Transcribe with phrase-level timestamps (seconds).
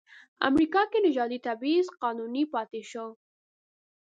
[0.49, 3.07] امریکا کې نژادي تبعیض قانوني پاتې شو.